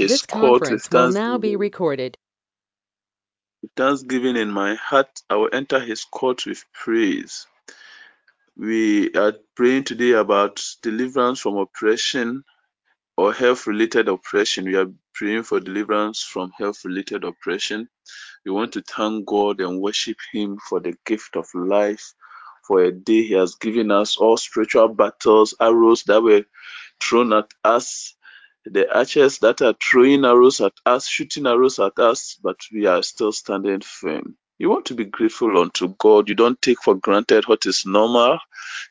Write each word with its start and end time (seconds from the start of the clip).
his 0.00 0.12
This 0.12 0.26
court 0.26 0.62
with 0.62 0.88
conference 0.88 0.90
will 0.90 1.12
now 1.12 1.38
be 1.38 1.56
recorded. 1.56 2.18
With 3.62 3.72
thanksgiving 3.76 4.36
in 4.36 4.50
my 4.50 4.74
heart, 4.74 5.22
I 5.28 5.36
will 5.36 5.50
enter 5.52 5.80
his 5.80 6.04
court 6.04 6.46
with 6.46 6.64
praise. 6.72 7.46
We 8.56 9.12
are 9.14 9.34
praying 9.56 9.84
today 9.84 10.12
about 10.12 10.62
deliverance 10.82 11.40
from 11.40 11.56
oppression 11.56 12.44
or 13.16 13.32
health 13.32 13.66
related 13.66 14.08
oppression. 14.08 14.64
We 14.64 14.76
are 14.76 14.90
praying 15.14 15.42
for 15.42 15.60
deliverance 15.60 16.22
from 16.22 16.52
health 16.56 16.84
related 16.84 17.24
oppression. 17.24 17.88
We 18.46 18.52
want 18.52 18.72
to 18.74 18.82
thank 18.82 19.26
God 19.26 19.60
and 19.60 19.80
worship 19.80 20.16
Him 20.32 20.58
for 20.68 20.80
the 20.80 20.94
gift 21.04 21.36
of 21.36 21.46
life. 21.54 22.14
For 22.66 22.82
a 22.84 22.92
day 22.92 23.22
He 23.24 23.34
has 23.34 23.56
given 23.56 23.90
us 23.90 24.16
all 24.16 24.38
spiritual 24.38 24.88
battles, 24.88 25.54
arrows 25.60 26.04
that 26.04 26.22
were 26.22 26.44
thrown 27.02 27.32
at 27.34 27.50
us, 27.64 28.14
the 28.66 28.92
archers 28.96 29.38
that 29.40 29.62
are 29.62 29.74
throwing 29.82 30.24
arrows 30.24 30.60
at 30.60 30.72
us, 30.86 31.08
shooting 31.08 31.46
arrows 31.46 31.78
at 31.80 31.98
us, 31.98 32.38
but 32.42 32.56
we 32.72 32.86
are 32.86 33.02
still 33.02 33.32
standing 33.32 33.80
firm. 33.82 34.36
You 34.58 34.70
want 34.70 34.86
to 34.86 34.94
be 34.94 35.04
grateful 35.06 35.58
unto 35.60 35.94
God. 35.98 36.28
You 36.28 36.36
don't 36.36 36.60
take 36.62 36.82
for 36.82 36.94
granted 36.94 37.48
what 37.48 37.66
is 37.66 37.84
normal. 37.86 38.38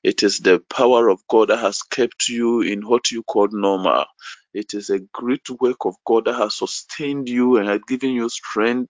It 0.04 0.24
is 0.24 0.40
the 0.40 0.62
power 0.70 1.10
of 1.10 1.22
God 1.30 1.50
that 1.50 1.60
has 1.60 1.84
kept 1.84 2.30
you 2.30 2.62
in 2.62 2.88
what 2.88 3.12
you 3.12 3.24
call 3.24 3.50
normal. 3.52 4.06
It 4.54 4.74
is 4.74 4.90
a 4.90 5.00
great 5.14 5.50
work 5.62 5.86
of 5.86 5.96
God 6.06 6.26
that 6.26 6.36
has 6.36 6.56
sustained 6.56 7.30
you 7.30 7.58
and 7.58 7.70
has 7.70 7.82
given 7.88 8.12
you 8.12 8.30
strength 8.30 8.90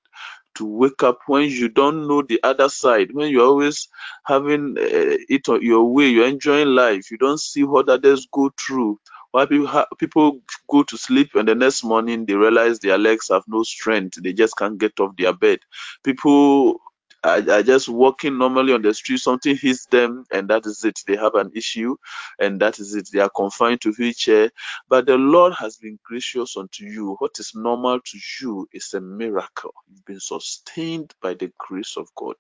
to 0.56 0.66
wake 0.66 1.04
up 1.04 1.20
when 1.28 1.50
you 1.50 1.70
don't 1.70 2.08
know 2.08 2.22
the 2.22 2.40
other 2.44 2.70
side, 2.70 3.10
when 3.14 3.30
you're 3.32 3.46
always 3.46 3.88
having 4.26 4.76
uh, 4.78 5.18
it 5.30 5.48
your 5.62 5.86
way, 5.94 6.08
you're 6.10 6.28
enjoying 6.28 6.68
life, 6.70 7.10
you 7.12 7.18
don't 7.18 7.40
see 7.40 7.64
what 7.64 7.90
others 7.90 8.28
go 8.32 8.52
through. 8.60 9.00
Why 9.32 9.46
people, 9.48 9.68
ha- 9.68 9.88
people 10.00 10.42
go 10.70 10.84
to 10.84 10.98
sleep 10.98 11.36
and 11.36 11.48
the 11.48 11.56
next 11.56 11.84
morning 11.84 12.26
they 12.26 12.36
realize 12.36 12.80
their 12.80 12.98
legs 12.98 13.30
have 13.30 13.44
no 13.48 13.64
strength, 13.64 14.22
they 14.24 14.34
just 14.34 14.58
can't 14.58 14.78
get 14.80 15.00
off 15.00 15.16
their 15.18 15.34
bed. 15.34 15.60
People 16.04 16.82
are, 17.24 17.50
are 17.52 17.64
just 17.64 17.90
walking 17.90 18.38
normally 18.38 18.74
on 18.74 18.84
the 18.84 18.94
street, 18.94 19.20
something 19.20 19.58
hits 19.58 19.88
them, 19.88 20.26
and 20.32 20.50
that 20.50 20.66
is 20.66 20.84
it. 20.86 21.00
They 21.08 21.18
have 21.18 21.36
an 21.36 21.52
issue, 21.56 21.98
and 22.40 22.62
that 22.62 22.80
is 22.80 22.96
it. 22.96 23.10
They 23.14 23.20
are 23.22 23.32
confined 23.36 23.82
to 23.82 23.94
wheelchair 23.94 24.48
but 24.88 25.08
the 25.08 25.18
Lord 25.18 25.54
has 25.56 25.78
been 25.78 25.98
gracious 26.04 26.58
unto 26.58 26.86
you. 26.86 27.16
What 27.20 27.40
is 27.40 27.54
normal 27.56 28.00
to 28.00 28.20
you 28.42 28.68
is 28.72 28.94
a 28.94 29.02
miracle. 29.02 29.74
You've 29.90 30.06
been 30.06 30.20
sustained 30.20 31.12
by 31.24 31.34
the 31.34 31.52
grace 31.58 31.96
of 31.98 32.08
God. 32.16 32.36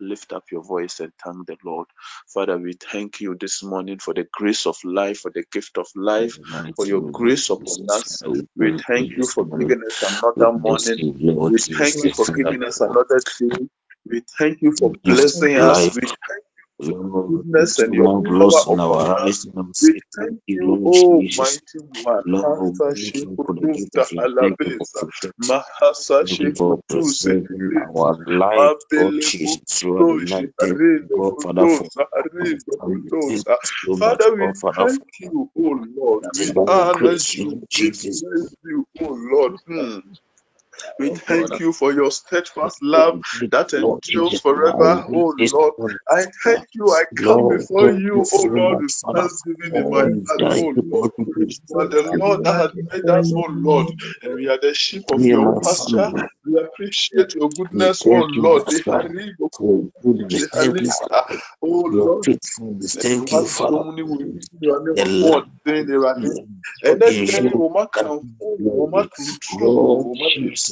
Lift 0.00 0.32
up 0.32 0.44
your 0.52 0.62
voice 0.62 1.00
and 1.00 1.12
thank 1.24 1.46
the 1.48 1.56
Lord. 1.64 1.88
Father, 2.32 2.56
we 2.56 2.74
thank 2.74 3.20
you 3.20 3.36
this 3.38 3.64
morning 3.64 3.98
for 3.98 4.14
the 4.14 4.26
grace 4.32 4.66
of 4.66 4.76
life, 4.84 5.18
for 5.20 5.32
the 5.34 5.44
gift 5.52 5.76
of 5.76 5.88
life, 5.96 6.38
for 6.76 6.86
your 6.86 7.02
grace 7.12 7.50
upon 7.50 7.78
us. 7.88 8.22
We 8.56 8.74
thank 8.86 9.10
you 9.16 9.26
for 9.26 9.46
giving 9.58 9.82
us 9.86 10.02
another 10.02 10.52
morning. 10.52 11.02
We 11.48 11.58
thank 11.76 12.04
you 12.04 12.10
for 12.12 12.28
giving 12.36 12.62
us 12.62 12.80
another 12.80 13.20
day. 13.40 13.66
We 14.12 14.22
thank 14.38 14.62
you 14.62 14.72
for 14.78 14.92
of 15.38 15.50
blessing 15.54 15.58
us. 15.58 15.90
life. 15.90 15.94
We 15.94 16.02
thank 16.02 16.44
you 16.58 16.64
for 16.78 16.86
your 16.86 17.06
Lord, 17.08 17.42
goodness 17.42 17.80
and 17.80 17.94
your 17.94 18.10
marvelous 18.10 18.66
power 18.66 18.66
in 18.68 18.80
upon 18.80 18.80
our 18.80 19.18
us. 19.18 19.26
eyes 19.26 19.46
and 19.46 19.74
we 19.80 19.94
thank 20.18 20.30
thank 20.30 20.40
you, 20.48 20.58
you, 20.58 20.78
Lord 20.84 21.26
Jesus. 21.30 21.34
mighty 21.34 21.80
one. 22.02 22.24
Lord, 22.24 22.76
thank 22.78 23.14
you 23.14 23.40
for 23.46 23.54
the 23.54 23.68
gift 23.68 23.96
Shikuruta 23.96 24.06
of 24.10 24.12
life. 24.12 24.30
Thank 24.40 24.58
you 24.64 24.72
for 24.78 24.88
Halabeza. 24.88 25.00
protection. 25.00 25.32
Mahasa 25.40 26.24
Thank 26.26 26.42
you 26.42 26.54
for 26.54 26.80
preserving 26.88 27.72
our 27.96 28.18
life, 28.26 28.72
Lord 28.96 29.16
Mabele 29.16 29.20
Jesus. 29.20 29.82
You 29.82 29.98
are 29.98 30.04
the 30.04 30.14
Kutoshi 30.14 30.44
night. 30.44 30.50
Thank 30.60 30.82
you, 30.96 31.08
God, 31.16 31.34
Father, 31.42 31.68
for 31.68 31.90
Kutosa 31.90 32.06
our 32.40 32.48
Harido 32.48 32.74
family. 32.80 33.12
Thank 33.28 33.46
Kutosa. 33.46 33.56
you 33.62 33.70
so 33.86 33.96
much, 33.96 34.20
Father, 34.20 34.36
we 34.36 34.48
God, 34.48 34.58
Father, 34.58 34.86
thank 34.86 35.04
for 35.22 35.32
you, 35.32 35.50
oh 35.58 35.86
Lord. 35.96 36.24
We 36.36 36.54
for 36.54 36.70
your 36.72 36.86
honor 36.86 36.92
grace, 36.92 37.34
you. 37.34 37.44
Lord 37.44 37.64
We 37.76 37.90
Jesus. 37.92 38.22
bless 38.22 38.56
you, 38.64 38.86
oh 39.00 39.18
Lord. 39.32 39.56
Hmm. 39.66 40.00
We 40.98 41.10
thank 41.10 41.58
you 41.60 41.72
for 41.72 41.92
your 41.92 42.10
steadfast 42.12 42.78
love 42.82 43.20
that 43.52 43.74
endures 43.74 44.38
forever. 44.40 45.04
Oh 45.14 45.34
Lord. 45.38 45.74
I 46.10 46.26
thank 46.44 46.68
you. 46.74 46.90
I 46.92 47.04
come 47.16 47.46
before 47.48 47.90
you 47.90 48.28
oh 48.32 48.42
Lord, 48.56 48.80
with 48.80 48.94
thanksgiving 49.14 49.76
in 49.76 49.88
my 49.90 50.02
heart. 50.28 50.42
Oh 50.54 50.74
Lord, 50.90 51.10
all 51.10 51.10
people. 51.26 51.52
you 51.68 51.78
are 51.80 51.88
the 51.88 52.02
Lord 52.20 52.40
that 52.44 52.54
has 52.54 52.70
made 52.92 53.08
us, 53.08 53.32
oh 53.36 53.46
Lord, 53.50 53.86
and 54.22 54.34
we 54.34 54.48
are 54.48 54.58
the 54.60 54.74
sheep 54.74 55.04
of 55.10 55.26
your 55.30 55.50
pasture. 55.62 56.12
We 56.46 56.58
appreciate 56.60 57.34
your 57.34 57.50
goodness, 57.52 58.06
oh 58.06 58.22
thank 58.22 58.26
you, 58.36 58.48
oh 58.48 58.66
Lord. 58.90 59.12
Master, 60.80 61.22
for 61.60 61.92
your 61.92 62.10
goodness. 62.10 62.58
Thank 63.02 63.32
you, 63.32 63.46
Father, 63.46 63.84
Oh 64.96 65.02
for 65.20 65.20
Lord, 65.20 65.44
Thank 68.80 69.20
you, 69.20 69.38
Father, 69.42 70.00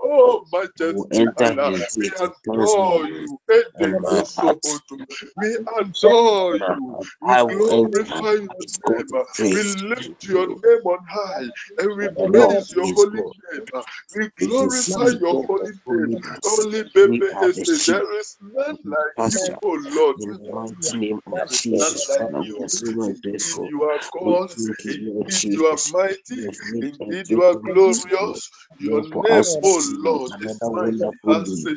Oh, 0.03 0.45
Majesty 0.63 1.27
Allah. 1.37 1.73
his 1.73 1.87
We 1.95 2.11
adore 2.21 3.07
you. 3.07 3.39
and 3.75 3.91
Edeke 3.91 4.01
my 4.01 4.25
heart. 4.35 4.59
Sohoto. 4.61 4.97
We 5.37 5.57
adore 5.77 6.57
you. 6.57 7.07
We 7.21 7.35
I 7.35 7.43
will 7.43 7.63
enter 7.71 7.93
glorify 7.93 8.33
your 8.33 8.67
name. 8.87 9.15
We 9.49 9.63
lift 9.63 10.27
your 10.27 10.47
name 10.47 10.83
on 10.85 10.99
high 11.09 11.49
and 11.79 11.97
we 11.97 12.07
For 12.07 12.13
the 12.17 12.27
Lord 12.27 12.57
praise 12.57 12.73
your 12.73 12.89
holy 12.95 13.23
name. 13.53 13.83
We 14.15 14.29
glorify 14.39 15.09
your 15.21 15.35
holy 15.47 15.73
name. 15.87 16.09
Only 16.45 16.83
baby 16.93 17.27
are 17.35 17.51
the 17.55 17.65
said, 17.65 17.79
sheep 17.79 17.99
There 17.99 18.19
is 18.19 18.37
none 18.41 18.77
like 18.85 19.17
you, 19.31 19.57
oh 19.63 19.79
Lord. 19.95 20.17
In 20.17 20.39
the 20.81 20.97
name 20.97 21.21
of 21.27 21.41
There 21.41 21.53
is 21.53 21.67
none 21.71 21.93
Jesus, 21.93 22.09
like 22.09 22.29
you. 22.37 22.59
are 22.61 22.69
so 22.69 22.87
much 22.93 23.21
Indeed, 23.23 23.23
grateful. 23.23 23.71
you 23.71 23.83
are 23.83 23.99
We 24.19 24.35
God. 24.35 24.49
thank 24.57 24.85
you, 24.85 24.95
Lord 25.13 25.27
Indeed, 25.27 25.53
you 25.53 25.65
are 25.67 25.79
mighty. 25.87 26.45
have 26.45 26.55
made 26.63 26.95
us 27.01 27.17
Indeed, 27.17 27.29
you 27.29 27.43
are 27.43 27.55
grateful 27.55 27.77
this 27.85 28.05
morning. 28.11 28.41
glorious. 28.41 28.49
Your 28.79 29.01
name, 29.03 29.45
oh 29.63 29.83
Lord, 30.05 30.33
another 30.45 30.71
wonderful 30.71 31.35
day 31.35 31.69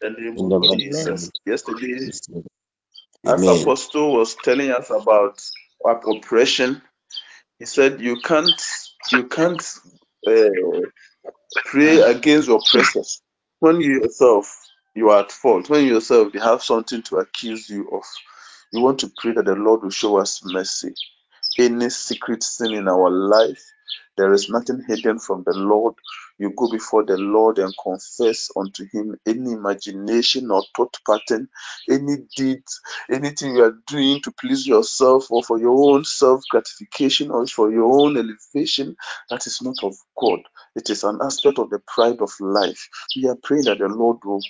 The 0.00 0.10
name 0.10 0.38
of 0.40 0.42
Jesus. 0.42 0.44
In 0.44 0.48
the 0.50 0.60
of 0.60 0.68
mighty 0.68 0.82
name 0.90 1.08
Jesus. 1.10 1.30
Yesterday, 1.46 2.06
Jesus. 2.06 2.28
as 3.26 3.46
Amen. 3.46 3.48
Apostle 3.48 4.14
was 4.14 4.36
telling 4.36 4.70
us 4.70 4.90
about 4.90 5.40
oppression, 6.06 6.82
he 7.58 7.66
said 7.66 8.00
you 8.00 8.20
can't 8.22 8.62
you 9.12 9.28
can't 9.28 9.62
uh, 10.28 10.50
pray 11.66 12.00
against 12.00 12.48
your 12.48 12.58
oppressors 12.60 13.22
when 13.60 13.80
you 13.80 14.02
yourself 14.02 14.54
you 14.94 15.10
are 15.10 15.20
at 15.22 15.32
fault. 15.32 15.70
When 15.70 15.86
you 15.86 15.94
yourself 15.94 16.32
they 16.32 16.40
have 16.40 16.62
something 16.62 17.02
to 17.04 17.18
accuse 17.18 17.68
you 17.70 17.88
of. 17.92 18.04
You 18.72 18.82
want 18.82 19.00
to 19.00 19.12
pray 19.18 19.32
that 19.32 19.46
the 19.46 19.54
Lord 19.56 19.82
will 19.82 19.90
show 19.90 20.18
us 20.18 20.42
mercy 20.44 20.94
any 21.58 21.90
secret 21.90 22.42
sin 22.44 22.74
in 22.74 22.88
our 22.88 23.10
life. 23.10 23.62
There 24.16 24.32
is 24.32 24.50
nothing 24.50 24.84
hidden 24.88 25.18
from 25.20 25.44
the 25.46 25.54
Lord. 25.54 25.94
You 26.38 26.52
go 26.56 26.70
before 26.70 27.04
the 27.04 27.18
Lord 27.18 27.58
and 27.58 27.74
confess 27.82 28.50
unto 28.56 28.86
Him 28.92 29.18
any 29.26 29.52
imagination 29.52 30.50
or 30.50 30.64
thought 30.76 30.96
pattern, 31.06 31.48
any 31.90 32.18
deed, 32.36 32.62
anything 33.10 33.56
you 33.56 33.64
are 33.64 33.78
doing 33.88 34.22
to 34.22 34.32
please 34.32 34.66
yourself 34.66 35.30
or 35.30 35.42
for 35.44 35.58
your 35.60 35.94
own 35.94 36.04
self 36.04 36.42
gratification 36.50 37.30
or 37.30 37.46
for 37.46 37.72
your 37.72 37.84
own 38.00 38.16
elevation 38.18 38.96
that 39.30 39.46
is 39.46 39.62
not 39.62 39.76
of 39.82 39.96
God. 40.20 40.40
It 40.76 40.90
is 40.90 41.04
an 41.04 41.20
aspect 41.22 41.58
of 41.58 41.70
the 41.70 41.80
pride 41.80 42.20
of 42.20 42.30
life. 42.40 42.88
We 43.16 43.28
are 43.28 43.36
praying 43.42 43.64
that 43.64 43.78
the 43.78 43.88
Lord 43.88 44.18
will 44.24 44.40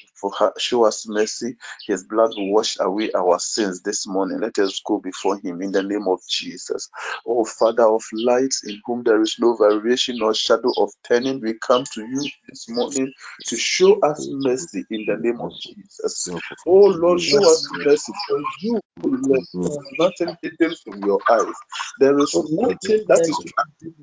show 0.58 0.84
us 0.84 1.06
mercy. 1.08 1.56
His 1.86 2.04
blood 2.04 2.32
will 2.36 2.52
wash 2.52 2.78
away 2.80 3.10
our 3.16 3.38
sins 3.38 3.82
this 3.82 4.06
morning. 4.06 4.40
Let 4.40 4.58
us 4.58 4.80
go 4.86 4.98
before 4.98 5.38
Him 5.38 5.62
in 5.62 5.72
the 5.72 5.82
name 5.82 6.08
of 6.08 6.20
Jesus. 6.28 6.90
O 7.26 7.44
Father 7.44 7.84
of 7.84 8.04
lights, 8.12 8.64
in 8.64 8.80
whom 8.86 9.02
there 9.02 9.20
is 9.22 9.36
no 9.38 9.56
variation 9.56 10.22
or 10.22 10.34
shadow 10.34 10.72
of 10.78 10.92
turning, 11.04 11.40
we 11.40 11.54
come 11.54 11.73
to 11.82 12.06
you 12.06 12.30
this 12.48 12.68
morning 12.68 13.12
to 13.46 13.56
show 13.56 13.98
us 14.00 14.28
mercy 14.30 14.84
in 14.90 15.04
the 15.06 15.16
name 15.18 15.40
of 15.40 15.52
Jesus. 15.60 16.28
Oh 16.66 16.86
Lord, 16.86 17.20
show 17.20 17.50
us 17.52 17.68
mercy 17.72 18.12
for 18.28 18.38
you, 18.62 18.80
There 18.96 19.38
is 19.38 19.80
nothing 19.98 20.36
hidden 20.42 20.76
from 20.84 21.04
your 21.04 21.20
eyes. 21.30 21.54
There 21.98 22.18
is 22.20 22.40
nothing 22.50 23.06
that 23.08 23.22
is 23.28 23.42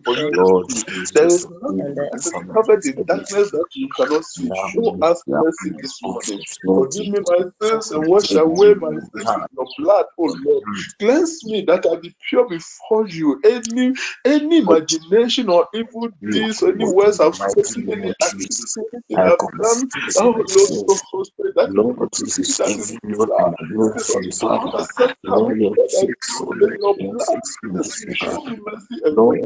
for 0.05 0.17
you 0.17 0.31
to 0.33 0.35
Lord 0.35 0.65
see. 0.71 0.83
There 1.13 1.31
is 1.33 1.47
nothing 1.49 1.93
that 1.95 2.09
is 2.15 2.29
from 2.31 2.45
covered 2.55 2.85
in 2.85 3.03
darkness 3.07 3.51
that 3.51 3.67
you 3.75 3.89
cannot 3.95 4.25
see. 4.25 4.51
Show 4.55 4.97
us 5.01 5.23
mercy 5.27 5.75
this 5.81 5.99
morning. 6.03 6.45
Forgive 6.75 7.07
me 7.07 7.19
my 7.25 7.43
sins 7.61 7.91
and 7.91 8.05
wash 8.07 8.35
away 8.35 8.75
my 8.75 8.91
sins 9.15 9.33
with 9.35 9.45
your 9.55 9.67
blood, 9.77 10.05
oh 10.19 10.35
Lord. 10.43 10.63
Cleanse 10.99 11.45
me 11.45 11.63
that 11.67 11.85
I 11.85 11.97
be 11.97 12.15
pure 12.29 12.49
before 12.49 13.07
you. 13.07 13.41
Any 13.45 13.93
any 14.25 14.59
imagination 14.59 15.49
or 15.49 15.67
evil 15.73 16.09
deeds, 16.31 16.63
any 16.63 16.85
words 16.85 17.19
I've 17.19 17.35
spoken, 17.35 17.85
any 17.91 18.09
of 18.09 18.15
activity, 18.21 18.47
Jesus. 18.47 18.77
I 19.15 19.19
I've 19.29 19.47
done, 19.61 19.89
oh 20.17 20.43
Lord, 20.49 20.71
so 20.87 20.99
sins. 20.99 21.03
hosted, 21.13 21.55
that 21.55 21.71
is 21.77 21.95
Lord 23.71 23.95
that 23.95 24.05
is 24.09 24.80
Lord. 25.25 25.57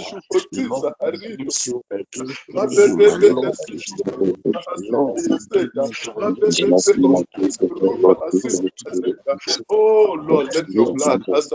Oh 9.70 10.16
Lord, 10.28 10.48
let 10.54 10.66
your 10.74 10.86
blood 10.92 11.22
as 11.34 11.48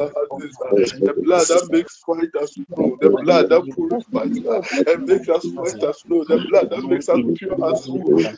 the 1.05 1.13
blood 1.23 1.49
that 1.49 1.63
makes 1.69 2.03
the 3.01 3.09
blood 3.21 3.49
that 3.49 3.63
purifies 3.75 4.41
and 4.87 5.05
makes 5.07 5.29
us 5.29 5.51
the 6.27 6.39
blood 6.49 6.69
that 6.71 6.83
makes 6.89 7.09
us 7.09 7.21
pure 7.37 7.57
as 7.71 7.85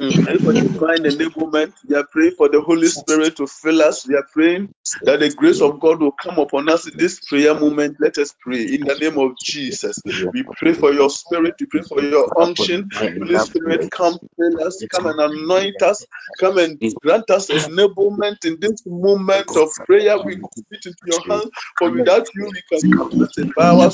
Mm, 0.00 0.24
pray 0.24 0.38
for 0.38 0.52
divine 0.52 1.04
enablement. 1.04 1.72
We 1.88 1.96
are 1.96 2.06
praying 2.06 2.32
for 2.36 2.48
the 2.48 2.60
Holy 2.60 2.86
Spirit 2.88 3.36
to 3.36 3.46
fill 3.46 3.82
us. 3.82 4.06
We 4.06 4.14
are 4.14 4.26
praying 4.32 4.70
that 5.04 5.20
the 5.20 5.30
grace 5.30 5.60
of 5.60 5.80
God 5.80 6.00
will 6.00 6.12
come 6.12 6.38
upon 6.38 6.68
us 6.68 6.86
in 6.86 6.96
this 6.98 7.20
prayer 7.20 7.54
moment. 7.54 7.96
Let 8.00 8.18
us 8.18 8.34
pray 8.40 8.62
in 8.62 8.84
the 8.84 8.96
name 8.96 9.18
of 9.18 9.32
Jesus. 9.38 10.02
We 10.32 10.44
pray 10.56 10.74
for 10.74 10.92
your 10.92 11.10
spirit. 11.10 11.54
We 11.60 11.66
pray 11.66 11.82
for 11.82 12.02
your 12.02 12.30
unction. 12.40 12.88
Holy 13.18 13.38
Spirit, 13.38 13.90
come 13.90 14.18
fill 14.36 14.66
us. 14.66 14.84
Come 14.90 15.06
and 15.06 15.20
anoint 15.20 15.82
us. 15.82 16.06
Come 16.38 16.58
and 16.58 16.80
grant 17.02 17.28
us 17.30 17.50
enablement 17.50 18.44
in 18.44 18.58
this 18.60 18.82
moment 18.86 19.56
of 19.56 19.70
prayer. 19.86 20.16
We 20.18 20.36
commit 20.36 20.86
into 20.86 20.98
your 21.06 21.22
hands. 21.28 21.50
For 21.78 21.90
without 21.90 22.28
you, 22.34 22.50
we 22.52 22.62
can 22.70 22.88
do 22.90 23.10
nothing 23.14 23.52
by 23.56 23.68
our. 23.68 23.90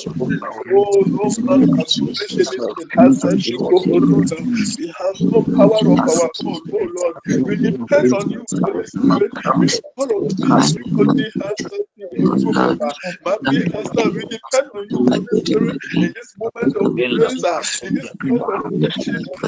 We 4.84 4.94
have 4.98 5.16
no 5.32 5.44
power 5.56 5.82
of 5.88 6.00
our 6.08 6.30
own, 6.46 6.62
oh 6.72 6.88
Lord. 6.96 7.16
We 7.46 7.56
depend 7.56 8.12
on 8.12 8.30
you, 8.30 8.46
We 9.58 9.68
follow 9.96 10.22
you. 10.22 10.36
We 10.74 10.84
could 10.94 11.14
be 11.16 11.24
answered 11.44 11.86
in 11.98 12.08
But 13.24 13.40
we 13.48 13.58
Mappy 13.58 13.64
Esther, 13.74 14.10
we 14.14 14.24
depend 14.30 14.70
on 14.76 14.88
you, 14.90 15.04
Holy 15.08 15.32
Spirit, 15.48 15.78
in 16.00 16.12
this 16.14 16.34
moment 16.38 16.76
of 16.76 16.92
praise, 17.14 17.42
ah, 17.46 17.62
in 17.82 17.94
this 17.94 18.12
moment 18.28 18.64
of 18.74 18.84
Jesus. 18.98 19.38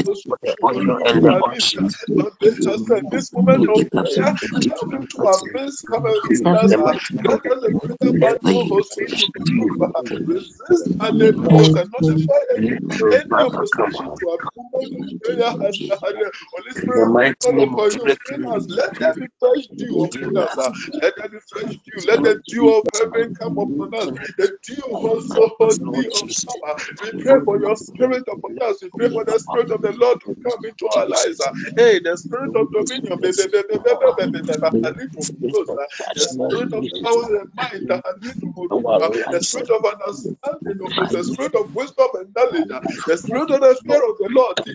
Lord, 2.17 2.33
just 2.63 2.91
in 2.91 3.09
this 3.11 3.33
moment 3.35 3.65
of 3.69 3.83
prayer, 4.01 4.35
tell 4.63 4.87
to 5.17 5.27
our 5.27 5.43
praise, 5.53 5.83
come 5.91 6.07
and 6.07 6.23
greater 6.23 6.69
man 6.73 6.99
know 8.49 8.65
us 8.79 8.99
ah, 9.95 10.03
to 10.07 10.21
Resist 10.27 10.91
and 11.01 11.21
then 11.21 11.35
not 11.43 11.53
notify 11.93 12.41
any 13.13 13.37
opposition 13.41 14.11
to 14.21 14.29
our 14.31 14.39
of 15.31 16.19
the 16.19 16.33
Holy 16.53 16.71
Spirit, 16.73 17.09
we 17.13 17.13
mighty 17.13 17.37
call 17.43 17.53
name 17.55 17.75
of 17.75 17.81
upon 17.83 17.95
you, 17.95 18.07
us. 18.47 18.67
Let 18.69 18.99
there 18.99 19.15
be 19.19 19.27
fresh 19.41 19.67
dew 19.79 20.05
upon 20.05 20.37
us. 20.37 20.59
us 20.59 20.91
Let 21.03 21.17
there 21.17 21.29
be 21.29 21.39
fresh 21.51 21.77
dew. 21.85 22.03
Let 22.07 22.23
the 22.23 22.41
dew 22.49 22.75
of 22.75 22.85
heaven 22.95 23.31
come 23.41 23.59
upon 23.59 23.95
us. 23.95 24.11
The 24.39 24.57
dew 24.67 24.83
of 24.87 25.05
also 25.05 25.29
Lord 25.31 25.97
of 25.97 26.13
Jesus. 26.13 26.57
We 27.03 27.13
pray 27.19 27.41
for 27.45 27.61
your 27.61 27.77
spirit 27.77 28.25
upon 28.29 28.57
us. 28.63 28.83
We 28.83 28.91
pray 28.91 29.11
for 29.11 29.25
the 29.25 29.39
spirit 29.39 29.71
of 29.71 29.83
the 29.83 29.93
Lord 29.93 30.21
to 30.23 30.35
come 30.45 30.65
into 30.65 30.89
our 30.89 31.07
lives. 31.09 31.41
Hey, 31.77 32.01
the 32.01 32.17
spirit 32.17 32.51
of 32.57 32.73
dominion. 32.73 33.19
The 33.21 33.33
spirit 33.33 33.53
of 36.75 36.85
power 37.03 37.41
and 37.41 37.51
might. 37.57 37.89
Halimu 37.89 38.55
Muruba. 38.57 39.01
our 39.01 39.11
The 39.31 39.43
spirit 39.43 39.71
of 39.71 39.85
understanding. 39.85 40.79
The 41.11 41.25
spirit 41.25 41.55
of 41.57 41.75
wisdom 41.75 42.07
and 42.15 42.35
knowledge. 42.35 42.69
The 43.07 43.17
spirit 43.19 43.51
of 43.51 43.61
the 43.61 43.77
fear 43.87 44.03
of 44.09 44.17
the 44.19 44.29
Lord. 44.31 44.57
He 44.65 44.75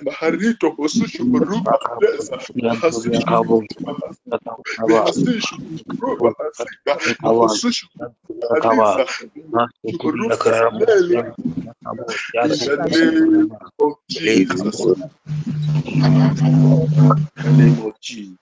na 0.00 0.12
harito 0.12 0.70
the 17.42 17.52
name 17.52 17.80
of 17.80 17.94
Jesus. 18.00 18.38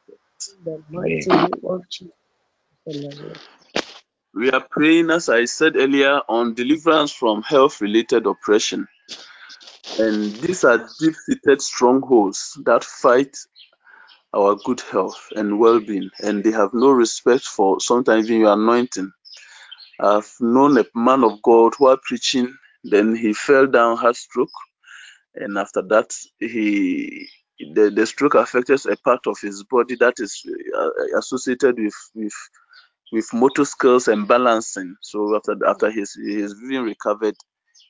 The 0.65 0.83
mighty 0.91 1.31
name 1.31 1.61
of 1.65 1.89
Jesus. 1.91 2.13
We 4.39 4.53
are 4.53 4.65
praying, 4.71 5.11
as 5.11 5.29
I 5.29 5.47
said 5.47 5.75
earlier, 5.75 6.21
on 6.29 6.55
deliverance 6.55 7.11
from 7.13 7.43
health 7.43 7.81
related 7.81 8.25
oppression. 8.27 8.87
And 9.99 10.33
these 10.37 10.63
are 10.63 10.89
deep 11.01 11.15
seated 11.27 11.61
strongholds 11.61 12.57
that 12.65 12.85
fight 12.85 13.37
our 14.33 14.55
good 14.65 14.81
health 14.81 15.29
and 15.35 15.59
well-being, 15.59 16.11
and 16.21 16.45
they 16.45 16.53
have 16.53 16.73
no 16.73 16.91
respect 16.91 17.47
for 17.47 17.81
sometimes 17.81 18.27
even 18.31 18.43
your 18.43 18.53
anointing. 18.53 19.11
I've 20.01 20.33
known 20.41 20.79
a 20.79 20.87
man 20.95 21.25
of 21.25 21.43
God 21.43 21.73
who 21.77 21.89
are 21.89 21.99
preaching, 22.01 22.57
then 22.85 23.17
he 23.17 23.33
fell 23.33 23.67
down, 23.67 23.97
had 23.97 24.15
stroke, 24.15 24.51
and 25.35 25.59
after 25.59 25.83
that 25.83 26.15
he 26.39 27.29
the, 27.75 27.91
the 27.91 28.07
stroke 28.07 28.35
affected 28.35 28.81
a 28.87 28.97
part 28.99 29.27
of 29.27 29.37
his 29.41 29.65
body 29.65 29.97
that 29.97 30.15
is 30.19 30.45
uh, 30.79 31.19
associated 31.19 31.77
with 31.79 31.95
with 32.15 32.35
with 33.13 33.33
motor 33.35 33.65
skills 33.65 34.09
and 34.09 34.29
balancing. 34.29 34.97
So 35.03 35.37
after 35.37 35.57
after 35.67 35.91
his 35.91 36.15
his 36.15 36.55
vision 36.55 36.85
recovered, 36.85 37.37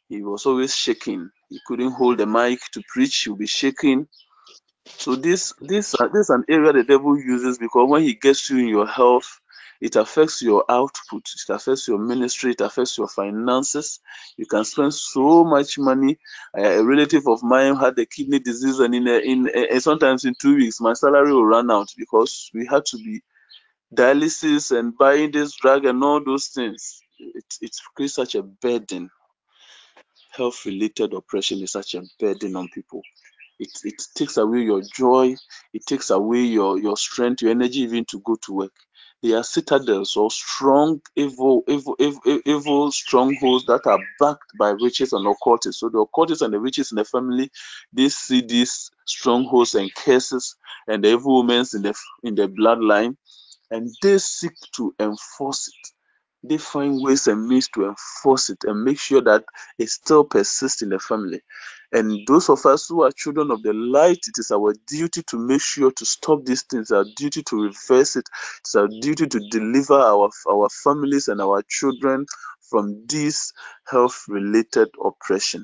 he 0.09 0.23
was 0.23 0.47
always 0.47 0.75
shaking. 0.77 1.31
He 1.51 1.61
couldn't 1.67 1.93
hold 1.93 2.19
the 2.19 2.27
mic 2.27 2.61
to 2.73 2.83
preach. 2.93 3.25
He'll 3.25 3.37
be 3.37 3.47
shaking. 3.47 4.09
So 4.99 5.17
this 5.17 5.55
this 5.61 5.95
uh, 6.01 6.09
this 6.09 6.23
is 6.27 6.31
an 6.31 6.45
area 6.49 6.73
the 6.73 6.85
devil 6.85 7.19
uses 7.19 7.59
because 7.59 7.89
when 7.91 8.03
he 8.03 8.15
gets 8.15 8.51
you 8.51 8.59
in 8.59 8.69
your 8.69 8.87
health, 8.87 9.41
it 9.81 9.97
affects 9.97 10.43
your 10.43 10.65
output, 10.71 11.23
it 11.35 11.53
affects 11.53 11.89
your 11.89 11.99
ministry, 11.99 12.53
it 12.53 12.61
affects 12.63 12.99
your 12.99 13.09
finances. 13.09 14.01
You 14.39 14.47
can 14.47 14.65
spend 14.65 14.95
so 14.95 15.45
much 15.45 15.79
money. 15.79 16.19
A 16.57 16.83
relative 16.83 17.29
of 17.29 17.43
mine 17.43 17.77
had 17.77 17.99
a 17.99 18.07
kidney 18.07 18.41
disease, 18.41 18.81
and 18.81 18.95
in 18.95 19.09
a, 19.09 19.19
in 19.19 19.51
a, 19.55 19.81
sometimes 19.81 20.25
in 20.25 20.35
two 20.41 20.57
weeks, 20.57 20.81
my 20.81 20.95
salary 20.95 21.33
will 21.33 21.47
run 21.47 21.71
out 21.71 21.89
because 21.99 22.51
we 22.55 22.67
had 22.67 22.85
to 22.87 22.99
be 22.99 23.23
dialysis 23.95 24.77
and 24.79 24.97
buying 24.99 25.33
this 25.33 25.57
drug 25.57 25.85
and 25.87 26.03
all 26.05 26.25
those 26.25 26.49
things. 26.49 27.01
It 27.19 27.47
it 27.63 27.77
creates 27.97 28.15
such 28.15 28.35
a 28.37 28.43
burden. 28.43 29.11
Health 30.33 30.67
related 30.67 31.15
oppression 31.15 31.63
is 31.63 31.73
such 31.73 31.95
a 31.95 32.03
burden 32.21 32.57
on 32.57 32.69
people 32.71 33.03
it, 33.61 33.71
it 33.85 34.03
takes 34.17 34.39
away 34.39 34.61
your 34.63 34.83
joy 34.83 35.35
it 35.75 35.87
takes 35.87 36.11
away 36.11 36.41
your 36.43 36.79
your 36.79 36.99
strength 36.99 37.43
your 37.43 37.53
energy 37.53 37.81
even 37.81 38.05
to 38.07 38.21
go 38.21 38.37
to 38.43 38.55
work 38.55 38.73
they 39.25 39.33
are 39.33 39.45
citadels 39.45 40.17
or 40.19 40.31
strong 40.31 41.01
evil 41.17 41.65
evil 41.69 41.97
evil, 42.01 42.21
evil 42.47 42.93
strongholds 42.93 43.67
that 43.67 43.87
are 43.87 44.01
backed 44.21 44.53
by 44.59 44.71
riches 44.71 45.15
and 45.15 45.27
occultists 45.27 45.81
so 45.81 45.91
the 45.91 45.99
occultists 45.99 46.43
and 46.43 46.55
the 46.55 46.61
riches 46.61 46.93
in 46.93 46.97
the 46.97 47.07
family 47.07 47.51
they 47.95 48.11
see 48.11 48.43
these 48.43 48.91
strongholds 49.07 49.75
and 49.75 49.95
curses 49.95 50.57
and 50.89 51.05
the 51.05 51.11
evil 51.11 51.39
women 51.39 51.67
in 51.75 51.83
the 51.83 51.95
in 52.25 52.37
the 52.37 52.49
bloodline 52.49 53.17
and 53.71 53.91
they 54.03 54.19
seek 54.19 54.53
to 54.77 54.95
enforce 55.01 55.69
it 55.69 55.75
they 56.45 56.59
find 56.59 57.01
ways 57.03 57.29
and 57.29 57.47
means 57.49 57.69
to 57.71 57.87
enforce 57.89 58.51
it 58.51 58.65
and 58.65 58.83
make 58.85 58.99
sure 58.99 59.21
that 59.23 59.45
it 59.79 59.91
still 59.91 60.25
persists 60.25 60.83
in 60.83 60.91
the 60.91 60.99
family. 60.99 61.43
And 61.93 62.27
those 62.27 62.49
of 62.49 62.65
us 62.67 62.89
who 62.89 63.03
are 63.05 63.13
children 63.13 63.51
of 63.51 63.63
the 63.63 63.75
light, 63.75 64.21
it 64.27 64.39
is 64.39 64.51
our 64.53 64.75
duty 64.89 65.23
to 65.29 65.39
make 65.39 65.61
sure 65.61 65.93
to 65.93 66.07
stop 66.07 66.45
these 66.45 66.63
things, 66.63 66.91
our 66.93 67.05
duty 67.17 67.43
to 67.45 67.63
reverse 67.65 68.17
it, 68.17 68.27
it's 68.61 68.75
our 68.77 68.89
duty 68.89 69.27
to 69.27 69.41
deliver 69.51 69.95
our, 70.01 70.31
our 70.51 70.69
families 70.71 71.29
and 71.29 71.43
our 71.43 71.63
children 71.69 72.27
from 72.71 73.05
this 73.09 73.53
health 73.87 74.25
related 74.29 74.89
oppression. 75.05 75.61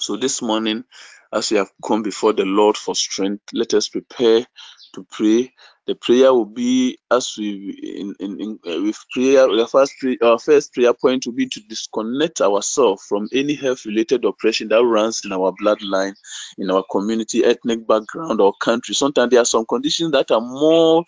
So 0.00 0.16
this 0.16 0.42
morning, 0.42 0.84
as 1.32 1.50
we 1.50 1.58
have 1.58 1.70
come 1.86 2.02
before 2.02 2.34
the 2.34 2.44
Lord 2.44 2.76
for 2.76 2.94
strength, 2.94 3.44
let 3.54 3.74
us 3.74 3.88
prepare 3.88 4.46
to 4.94 5.06
pray. 5.10 5.52
The 5.86 5.94
prayer 5.96 6.32
will 6.32 6.44
be 6.44 6.98
as 7.10 7.34
we 7.38 7.78
in, 7.82 8.14
in, 8.20 8.40
in 8.40 8.58
uh, 8.66 8.82
with 8.82 8.98
prayer. 9.12 9.48
The 9.48 9.66
first 9.66 9.94
prayer, 9.98 10.16
our 10.22 10.38
first 10.38 10.72
prayer 10.72 10.94
point 10.94 11.26
will 11.26 11.32
be 11.32 11.48
to 11.48 11.60
disconnect 11.68 12.40
ourselves 12.40 13.02
from 13.08 13.28
any 13.32 13.54
health-related 13.54 14.24
oppression 14.24 14.68
that 14.68 14.84
runs 14.84 15.22
in 15.24 15.32
our 15.32 15.52
bloodline, 15.60 16.14
in 16.58 16.70
our 16.70 16.84
community, 16.90 17.44
ethnic 17.44 17.86
background, 17.86 18.40
or 18.40 18.52
country. 18.60 18.94
Sometimes 18.94 19.30
there 19.30 19.40
are 19.42 19.46
some 19.46 19.66
conditions 19.66 20.12
that 20.12 20.30
are 20.30 20.40
more 20.40 21.04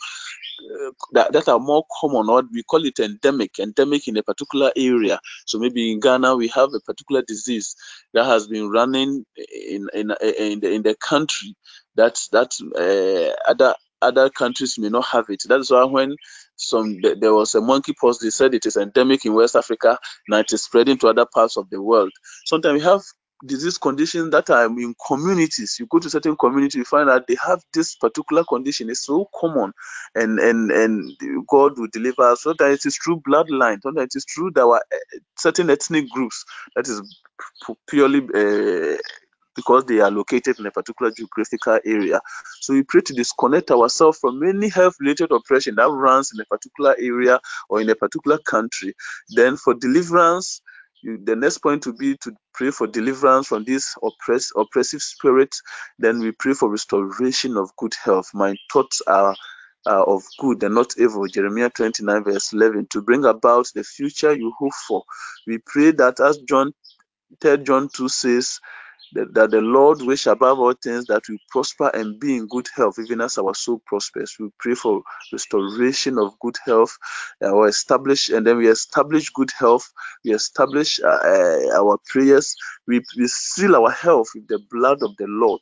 that, 1.13 1.33
that 1.33 1.49
are 1.49 1.59
more 1.59 1.85
common 2.01 2.29
or 2.29 2.43
we 2.53 2.63
call 2.63 2.85
it 2.85 2.99
endemic 2.99 3.59
endemic 3.59 4.09
in 4.09 4.17
a 4.17 4.23
particular 4.23 4.73
area 4.77 5.21
so 5.47 5.59
maybe 5.59 5.91
in 5.91 6.01
ghana 6.01 6.37
we 6.37 6.49
have 6.49 6.73
a 6.75 6.81
particular 6.81 7.23
disease 7.23 7.75
that 8.15 8.25
has 8.25 8.47
been 8.47 8.71
running 8.71 9.25
in 9.37 9.89
in 9.93 10.15
in 10.31 10.61
the, 10.61 10.73
in 10.73 10.83
the 10.83 10.95
country 11.01 11.55
that 11.97 12.19
that 12.33 12.53
uh, 12.77 13.51
other 13.51 13.75
other 14.03 14.31
countries 14.31 14.79
may 14.79 14.91
not 14.91 15.07
have 15.07 15.27
it 15.31 15.43
that's 15.49 15.71
why 15.71 15.85
when 15.85 16.17
some 16.57 17.01
there 17.21 17.35
was 17.35 17.55
a 17.57 17.61
monkeypox 17.61 18.21
they 18.21 18.31
said 18.31 18.55
it 18.55 18.67
is 18.67 18.77
endemic 18.79 19.27
in 19.27 19.35
west 19.35 19.57
africa 19.57 19.99
now 20.29 20.39
it 20.39 20.53
is 20.53 20.65
spreading 20.65 20.99
to 20.99 21.09
other 21.09 21.27
parts 21.27 21.57
of 21.59 21.71
the 21.71 21.83
world 21.83 22.13
sometimes 22.47 22.81
we 22.83 22.85
have 22.85 23.03
disease 23.47 23.79
conditions 23.79 24.33
that 24.33 24.51
are 24.51 24.67
in 24.67 24.95
communities 25.09 25.77
you 25.81 25.87
go 25.89 25.99
to 26.01 26.11
certain 26.11 26.37
community 26.37 26.79
you 26.79 26.85
find 26.85 27.11
out 27.11 27.27
they 27.29 27.37
have 27.45 27.61
this 27.75 27.97
particular 27.97 28.45
condition 28.45 28.91
it's 28.91 29.07
so 29.07 29.29
common 29.41 29.73
and 30.15 30.41
and 30.41 30.71
and 30.73 31.13
God 31.49 31.79
will 31.79 31.89
deliver 31.93 32.23
us. 32.25 32.43
Sometimes 32.43 32.81
it 32.81 32.89
is 32.89 32.99
through 32.99 33.23
bloodline. 33.29 33.81
Sometimes 33.83 34.15
it 34.15 34.19
is 34.19 34.27
through 34.35 34.53
our 34.59 34.77
uh, 34.79 35.19
certain 35.39 35.71
ethnic 35.71 36.11
groups 36.11 36.45
that 36.77 36.89
is 36.89 37.03
purely 37.89 38.21
uh, 38.35 38.99
because 39.57 39.85
they 39.87 40.01
are 40.01 40.11
located 40.11 40.59
in 40.61 40.67
a 40.67 40.71
particular 40.73 41.13
geographical 41.13 41.81
area. 41.85 42.21
So 42.61 42.75
we 42.75 42.85
pray 42.85 43.03
to 43.03 43.15
disconnect 43.15 43.71
ourselves 43.71 44.19
from 44.19 44.43
any 44.45 44.69
health-related 44.71 45.33
oppression 45.33 45.77
that 45.77 45.91
runs 45.91 46.33
in 46.35 46.41
a 46.41 46.45
particular 46.47 46.97
area 46.99 47.41
or 47.69 47.81
in 47.81 47.91
a 47.91 47.97
particular 47.97 48.39
country. 48.39 48.95
Then 49.31 49.57
for 49.57 49.75
deliverance. 49.75 50.63
You, 51.03 51.19
the 51.25 51.37
next 51.37 51.59
point 51.59 51.87
will 51.87 51.97
be 51.97 52.17
to 52.23 52.33
pray 52.55 52.73
for 52.73 52.87
deliverance 52.89 53.49
from 53.49 53.65
this 53.65 53.95
oppress, 54.03 54.53
oppressive 54.57 55.03
spirit. 55.03 55.55
Then 55.99 56.21
we 56.21 56.33
pray 56.33 56.55
for 56.55 56.71
restoration 56.71 57.57
of 57.57 57.71
good 57.77 57.95
health. 58.05 58.31
My 58.35 58.57
thoughts 58.73 59.03
are 59.07 59.35
uh, 59.87 60.05
of 60.05 60.23
good 60.39 60.63
and 60.63 60.75
not 60.75 60.95
evil, 60.99 61.27
Jeremiah 61.29 61.71
29, 61.71 62.25
verse 62.25 62.53
11, 62.53 62.89
to 62.93 63.03
bring 63.03 63.25
about 63.25 63.69
the 63.75 63.85
future 63.85 64.35
you 64.35 64.53
hope 64.59 64.75
for. 64.89 65.05
We 65.47 65.59
pray 65.59 65.93
that 65.93 66.21
as 66.21 66.39
John 66.39 66.73
3 67.43 67.59
John 67.65 67.89
2 67.95 68.09
says, 68.09 68.61
that, 69.15 69.35
that 69.35 69.53
the 69.53 69.61
Lord 69.63 70.03
wish 70.03 70.27
above 70.27 70.61
all 70.61 70.75
things 70.75 71.07
that 71.07 71.23
we 71.29 71.39
prosper 71.51 71.91
and 71.95 72.21
be 72.21 72.37
in 72.37 72.49
good 72.49 72.69
health, 72.77 72.99
even 73.01 73.21
as 73.23 73.39
our 73.39 73.55
soul 73.55 73.83
prospers. 73.87 74.37
We 74.41 74.51
pray 74.59 74.75
for 74.75 75.03
restoration 75.33 76.19
of 76.19 76.39
good 76.41 76.57
health, 76.65 76.97
uh, 77.45 77.51
or 77.51 77.69
establish, 77.69 78.31
and 78.31 78.47
then 78.47 78.59
we 78.59 78.69
establish 78.69 79.31
good 79.31 79.51
health. 79.59 79.91
We 80.25 80.35
establish 80.35 81.01
uh, 81.01 81.09
uh, 81.09 81.61
our 81.79 81.99
prayers. 82.07 82.57
We, 82.89 83.03
we 83.19 83.29
seal 83.29 83.77
our 83.77 83.91
health 83.93 84.31
with 84.35 84.49
the 84.49 84.61
blood 84.71 84.99
of 85.03 85.17
the 85.19 85.27
Lord. 85.29 85.61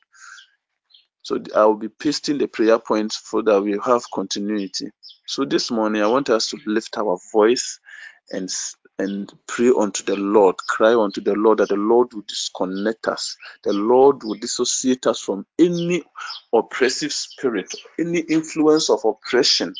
So 1.23 1.39
I 1.57 1.67
will 1.67 1.77
be 1.77 1.89
pasting 1.91 2.39
the 2.39 2.49
prayer 2.49 2.79
points 2.81 3.21
so 3.25 3.43
that 3.43 3.63
we 3.63 3.79
have 3.85 4.05
continuity. 4.15 4.91
So 5.27 5.45
this 5.45 5.71
morning 5.71 6.03
I 6.03 6.09
want 6.09 6.31
us 6.31 6.49
to 6.51 6.59
lift 6.67 6.99
our 6.99 7.19
voice 7.33 7.81
and 8.31 8.51
and 9.01 9.33
pray 9.49 9.73
unto 9.79 10.05
the 10.05 10.17
Lord, 10.17 10.57
cry 10.59 10.95
unto 10.95 11.23
the 11.23 11.35
Lord 11.35 11.59
that 11.59 11.71
the 11.71 11.77
Lord 11.77 12.15
will 12.15 12.25
disconnect 12.29 13.09
us, 13.09 13.37
the 13.65 13.75
Lord 13.75 14.25
will 14.25 14.37
dissociate 14.37 15.07
us 15.09 15.21
from 15.21 15.47
any 15.59 16.05
oppressive 16.55 17.13
spirit, 17.13 17.75
any 17.99 18.21
influence 18.21 18.91
of 18.91 19.01
oppression 19.07 19.75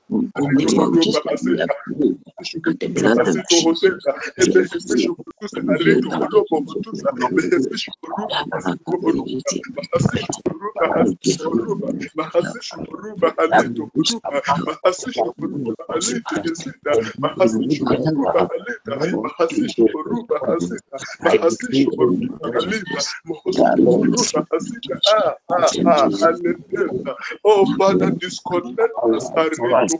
Oh, 27.45 27.77
Father, 27.77 28.11
disconnect 28.11 28.93
us, 29.03 29.31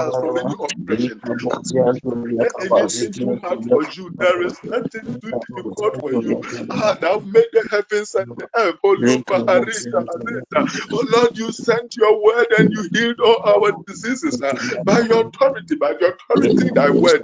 us 0.00 0.18
from 0.18 0.38
any 0.38 0.54
oppression. 0.60 1.22
Let 2.38 2.52
anything 2.66 3.14
too 3.20 3.36
hard 3.42 3.60
for 3.70 3.84
you. 3.84 4.12
There 4.18 4.42
is 4.44 4.54
nothing 4.64 5.08
too 5.22 5.32
difficult 5.34 5.96
for 6.00 6.12
you. 6.14 6.40
Ah, 6.70 6.98
thou 7.00 7.20
made 7.20 7.46
the 7.52 7.64
heavens 7.70 8.14
and 8.14 8.26
the 8.38 8.48
earth. 8.56 8.76
Oh 8.84 8.96
Lord, 8.98 9.22
Oh 10.92 11.04
Lord, 11.12 11.38
you 11.38 11.52
sent 11.52 11.96
your 11.96 12.22
word 12.24 12.48
and 12.58 12.72
you 12.72 12.88
healed 12.92 13.20
all 13.20 13.40
our 13.46 13.72
diseases 13.86 14.40
ah, 14.44 14.54
by 14.84 15.00
your 15.00 15.26
authority, 15.28 15.76
by 15.76 15.94
your 16.00 16.14
authority, 16.14 16.70
thy 16.74 16.90
word. 16.90 17.22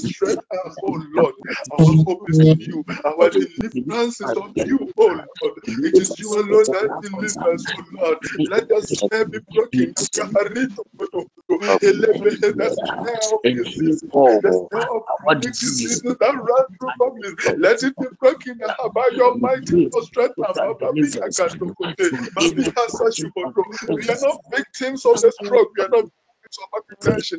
strength, 0.00 0.44
oh 0.82 1.02
Lord. 1.14 1.34
Our 1.72 1.94
hope 2.06 2.22
is 2.28 2.40
in 2.40 2.58
you. 2.60 2.84
Our 3.04 3.30
deliverance 3.30 4.20
is 4.20 4.34
of 4.36 4.50
you, 4.64 4.78
oh 4.98 5.06
Lord. 5.42 5.54
It 5.82 5.98
is 6.00 6.18
you 6.18 6.34
alone 6.34 6.70
that 6.72 6.90
delivers, 7.00 7.66
oh 7.72 7.84
Lord. 8.02 8.18
Let 8.46 8.68
the 8.68 8.82
snare 8.82 9.26
be 9.26 9.38
broken. 9.54 9.94
The 9.96 10.04
of 10.80 10.86
the 14.42 14.58
through. 16.80 17.24
Let 17.56 17.82
it 17.84 17.98
be 17.98 18.06
broken 18.20 18.60
by 18.94 19.08
your 19.14 19.36
We 19.36 19.40
mighty 19.40 19.76
strength. 20.02 20.36
from. 23.42 23.54
We 23.94 24.08
are 24.10 24.20
not 24.20 24.40
victims 24.54 25.06
of 25.06 25.20
the 25.22 25.32
stroke. 25.32 25.70
We 25.76 25.84
are 25.84 25.90
not 25.90 26.06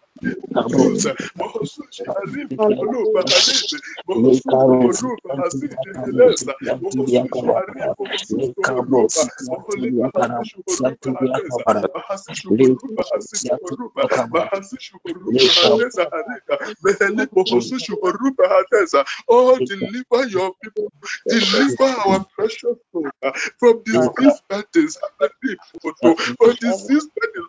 Oh, 19.29 19.59
deliver 19.65 20.27
your 20.29 20.53
people, 20.63 20.91
deliver 21.27 21.85
our 21.85 22.25
precious 22.35 22.77
soul 22.91 23.09
uh, 23.23 23.31
from 23.57 23.83
disease 23.83 24.41
that 24.49 24.67
is 24.75 24.97
from 26.37 26.55
disease 26.61 27.07
that 27.15 27.31
is 27.35 27.47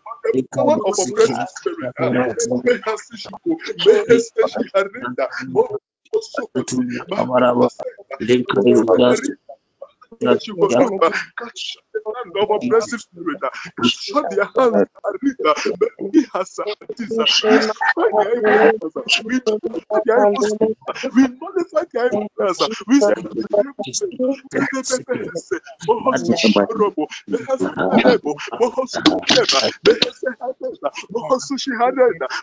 power 0.56 0.78
of 0.86 0.94
oppressive 0.98 1.48
spirit. 1.48 1.94
uh, 2.00 2.24
Mehasishuku, 2.64 3.52
Meheseshiharida, 3.84 5.26
Mohosokosi, 5.54 6.84
Mahasasena, 7.10 8.18
Mohosaharida, 8.64 9.54
Mahasishukuruba, 10.22 11.08
Catch 11.38 11.76
the 11.91 11.91
hand 12.06 12.34
of 12.40 12.50
oppressive 12.50 13.00
spirit. 13.00 13.38
Shut 13.82 14.26
their 14.30 14.44
hands, 14.58 14.86
Arita, 15.06 15.54
plans. 18.42 18.82
uh, 18.96 19.02
We 19.24 19.40
We 21.14 21.28
nullify 21.40 21.84
their 21.92 22.08
We. 22.88 24.38
Behebehese, 24.52 25.60
Mohosu 25.88 26.34
Mohosu 27.52 28.18
Mohosu 31.14 31.72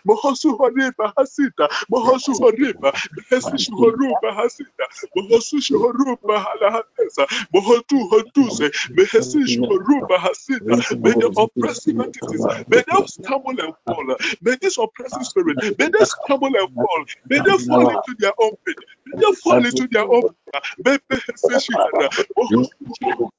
Mohosu 0.08 0.58
Horiba 0.58 1.12
Hasita, 1.16 1.68
Mohosu 1.92 2.38
Horiba, 2.40 2.92
Behese 3.16 3.56
Shuhoruba 3.58 4.30
Hasita, 4.38 4.86
Mohosu 5.16 5.60
Shuhoruba 5.60 6.44
Halahadesa, 6.44 7.26
Mohotu 7.54 8.08
Hotuse, 8.10 8.70
Hasita. 8.96 9.49
May 11.02 11.14
the 11.14 11.30
oppressive 11.36 11.98
entities, 12.00 12.46
may 12.68 12.82
they 12.86 13.02
stumble 13.06 13.58
and 13.60 13.74
fall. 13.86 14.16
May 14.42 14.56
this 14.60 14.78
oppressive 14.78 15.26
spirit, 15.26 15.58
may 15.78 15.88
they 15.88 16.04
stumble 16.04 16.48
and 16.54 16.70
fall. 16.80 17.04
May 17.30 17.40
they 17.40 17.58
fall 17.68 17.88
into 17.90 18.14
their 18.18 18.32
own 18.40 18.52
pit. 18.66 18.76
May 19.06 19.14
they 19.20 19.32
fall 19.42 19.64
into 19.64 19.88
their 19.90 20.04
own 20.10 20.22
pit. 20.22 20.62
May 20.84 20.98
Behese 21.10 21.56
Shihada, 21.58 22.24
You 22.50 22.68
oh, 23.12 23.30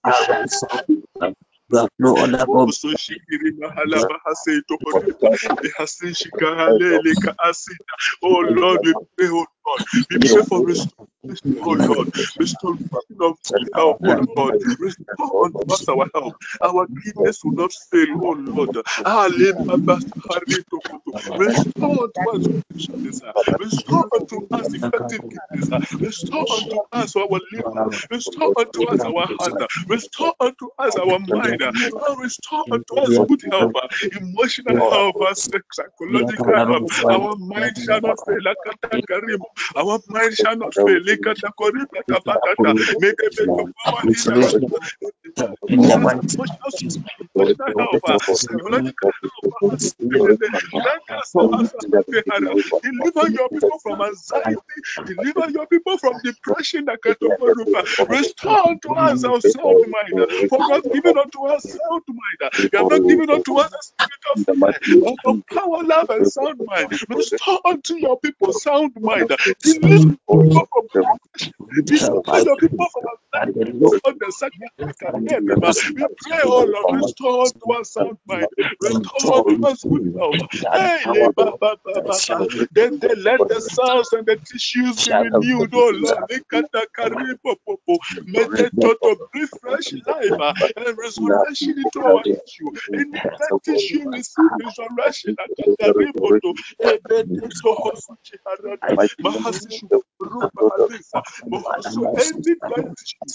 have 1.76 1.90
no 2.00 2.16
other 2.24 2.46
oh, 2.46 2.48
God. 2.56 2.68
Oso 2.68 2.90
shikiri 2.96 3.52
mahala 3.60 4.04
bahase 4.08 4.62
tohoriba. 4.70 5.30
Behasi 5.62 6.14
shikahalele 6.16 7.16
ka 7.24 7.32
asita. 7.46 7.96
Oh 8.24 8.42
Lord, 8.48 8.82
we 8.84 8.94
pray, 9.18 9.30
oh, 9.32 9.46
oh 9.68 9.72
Lord. 9.72 9.84
We 10.12 10.20
pray 10.32 10.44
for 10.44 10.64
restoration, 10.66 11.58
oh 11.64 11.78
Lord. 11.96 12.10
Restoration 12.40 12.82
of 13.22 13.36
help, 13.76 14.00
oh 14.06 14.18
Lord. 14.38 14.56
Restore 14.80 15.46
unto 15.46 15.74
us 15.74 15.88
our 15.90 16.08
help. 16.16 16.36
Our 16.64 16.88
kidneys 17.04 17.40
will 17.44 17.54
not 17.56 17.74
fail, 17.92 18.08
oh 18.24 18.36
Lord. 18.56 18.72
Tokoto. 20.72 21.14
Restore 21.36 21.98
unto 22.04 22.22
us 22.34 22.48
good 22.48 22.64
kidneys. 22.80 23.22
ah. 23.28 23.34
Restore 23.60 24.06
unto 24.16 24.42
us 24.54 24.74
effective 24.74 25.22
ah. 25.74 25.80
Restore 26.02 26.46
unto 26.52 26.82
us 26.94 27.16
our 27.16 27.28
liver. 27.54 27.88
Restore 28.12 28.52
unto 28.58 28.84
us 28.86 29.06
our 29.06 29.28
heart. 29.40 29.56
ah. 29.62 29.68
Restore 29.90 30.34
unto 30.42 30.70
us 30.80 30.98
our 30.98 31.20
mind. 31.20 31.62
ah. 31.64 31.72
Oh, 31.94 32.16
restore 32.18 32.66
unto 32.72 32.96
us 33.06 33.20
good 33.28 33.42
help, 33.52 33.74
emotional 34.14 34.82
help, 34.90 35.16
uh, 35.22 35.34
psychological 35.36 36.56
help. 36.68 36.86
Our 37.12 37.36
mind 37.38 37.78
shall 37.78 38.02
not 38.02 38.20
fail. 38.28 38.40
Our 39.78 40.00
mind 40.10 40.38
shall 40.38 40.58
not 40.58 40.76
fail. 40.76 41.00
Likata 41.02 41.52
koriba 41.60 42.02
tabakata. 42.10 42.76
May 43.00 43.14
there 43.18 43.32
be 43.38 43.46
your 43.56 43.68
power 43.86 44.04
in 44.14 44.30
us. 44.32 44.56
Restoration 44.58 45.12
in 45.70 45.82
the 45.82 45.98
Emotional, 45.98 46.00
mighty 46.00 46.28
emotional, 46.38 46.74
emotional 47.36 47.74
help, 47.80 48.04
psychological 48.34 49.12
help. 49.22 50.40
Grant 50.82 51.04
us, 51.20 51.36
us, 51.54 51.74
Deliver 52.84 53.30
your 53.34 53.50
people 53.50 53.80
from 53.80 54.02
anxiety. 54.02 54.58
Deliver 55.08 55.52
your 55.52 55.68
people 55.68 55.98
from 56.00 56.20
depression. 56.24 56.88
Restore 58.10 58.70
unto 58.70 58.94
us 58.94 59.24
our 59.26 59.42
sound 59.42 59.80
mind. 59.88 60.28
For 60.50 60.60
have 60.74 60.90
given 60.92 61.18
unto 61.18 61.46
us 61.48 61.78
sound 61.80 62.04
mind. 62.08 62.52
You 62.74 62.80
have 62.80 62.88
not 62.90 63.08
given 63.08 63.30
unto 63.32 63.58
us 63.58 63.72
a 63.74 63.84
spirit 63.84 64.24
of 64.34 64.40
of 65.26 65.38
power, 65.54 65.84
love, 65.84 66.10
and 66.10 66.28
sound 66.28 66.62
mind. 66.68 66.90
Restore 67.10 67.62
unto 67.66 67.96
your 67.96 68.20
people 68.20 68.54
sound 68.54 68.94
mind. 69.02 69.32
Uh, 69.48 69.54
Deliver 69.64 70.00
people 70.10 70.64
from 70.94 71.06
depression. 71.06 71.54
Deliver 71.86 72.40
your 72.46 72.58
people 72.58 72.88
from 72.94 73.04
and 73.46 73.56
the 73.66 73.74
anxiety. 73.74 73.82
Lord 73.82 74.02
On 74.06 74.16
we 75.96 76.08
pray, 76.18 76.42
oh 76.46 76.66
Lord, 76.70 76.88
restore 76.92 77.48
unto 77.48 77.74
us 77.80 77.94
sound 77.94 78.18
mind. 78.28 78.50
Restore 78.82 79.38
unto 79.38 79.68
us 79.68 79.86
good 79.90 80.04
health. 80.18 80.40
that 80.62 80.72
Hey, 80.74 81.06
le 81.08 81.30
ba 81.38 81.54
ba 81.60 81.78
ba 81.86 82.02
ba 82.08 82.22
ba. 82.28 82.40
Then 82.72 83.00
they 83.02 83.16
let 83.16 83.42
the 83.50 83.62
cells 83.62 84.14
and 84.14 84.26
the 84.28 84.38
tissues 84.52 85.00
be 85.02 85.14
renewed, 85.14 85.72
oh 85.74 85.92
Lord. 85.96 86.20
Lekata 86.32 86.86
karibo 86.98 87.56
popo. 87.68 88.00
May 88.26 88.46
the 88.56 88.72
toto 88.82 89.18
breathe 89.34 89.50
fresh 89.62 89.94
life 90.08 90.36
uh, 90.40 90.54
and 90.78 90.98
resurrection 90.98 91.80
into 91.80 92.02
our 92.02 92.26
tissue. 92.46 92.72
Any 92.98 93.22
dead 93.40 93.54
tissue 93.66 94.08
receive 94.14 94.52
resurrection. 94.60 95.38
Mas, 99.40 99.60
Mohosu. 101.52 102.08
Any 102.18 102.56
dead 102.70 102.86
tissue, 102.98 103.34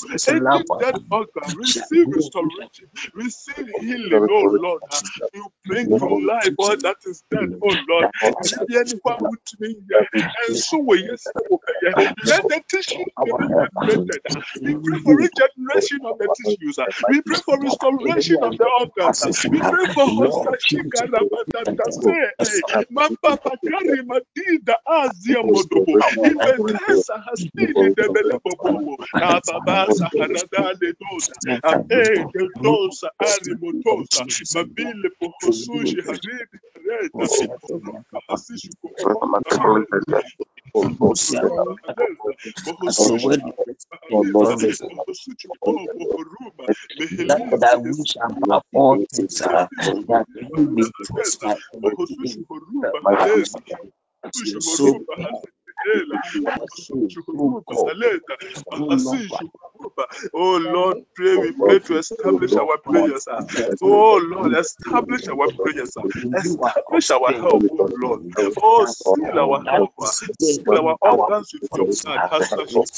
receive 1.55 2.09
restoration, 2.13 2.89
receive 3.15 3.69
healing, 3.79 4.27
oh 4.31 4.49
Lord. 4.63 4.83
Uh, 4.93 5.01
You 5.35 5.47
bring 5.67 5.89
to 6.01 6.09
life 6.27 6.55
all 6.59 6.77
that 6.83 6.97
is 7.07 7.23
dead, 7.31 7.51
oh 7.65 7.77
Lord. 7.89 8.09
Yɛ 11.09 11.15
sɛ 11.17 11.41
wɔbɛyɛ 11.51 11.83
yeah. 11.83 11.95
Let 12.25 12.49
the 12.49 12.63
tissues 12.71 13.13
be 13.25 13.33
regenerated. 13.33 14.23
We 14.65 14.75
pray 14.85 14.99
for 15.05 15.17
regeneration 15.19 16.01
of 16.07 16.19
the 16.19 16.29
tissues. 16.37 16.79
We 17.09 17.23
pray 17.23 17.41
for 17.45 17.61
restoration 17.63 18.39
of 18.43 18.59
the 18.59 18.67
organs. 18.81 19.27
We 19.51 19.63
pray 19.63 19.87
for 19.95 20.07
say, 22.03 22.33
Mamba 22.91 23.39
Bakari 23.45 24.03
Madida 24.05 24.77
Azia. 24.89 25.43
Ababasa 29.23 30.09
de 30.81 30.93
Dosa. 31.01 31.33
De 31.89 32.27
Dosa 32.63 33.09
Mabile 33.21 33.59
all 48.75 49.05
things 49.13 49.41
uh, 49.43 49.67
that 50.09 50.27
you 50.57 50.71
may 50.71 50.91
prosper 51.05 51.57
and 51.81 51.97
be 56.33 56.41
the 56.41 56.53
mighty 56.53 56.83
your 58.89 58.99
soul, 58.99 59.11
oh 59.11 59.23
God, 59.31 59.66
oh 60.35 60.59
Lord, 60.59 60.99
pray, 61.15 61.37
we 61.37 61.53
pray 61.53 61.81
to 61.81 61.99
establish 61.99 62.57
our 62.57 62.79
prayers. 62.79 63.27
ah. 63.31 63.43
Oh 63.83 64.17
Lord, 64.17 64.55
establish 64.55 65.29
our 65.29 65.49
prayers. 65.63 65.97
ah. 65.99 66.05
Establish 66.39 67.11
our 67.11 67.33
upstairs. 67.35 67.35
help, 67.41 67.65
oh 67.79 67.89
Lord. 68.03 68.21
Oh, 68.63 68.87
seal 68.87 69.39
our 69.39 69.63
help. 69.71 69.93
ah. 70.03 70.15
Seal 70.41 70.65
our 70.73 70.97
organs 71.03 71.53
with 71.55 71.73
your 71.77 71.89
blood. 71.97 72.23
uh, 72.41 72.97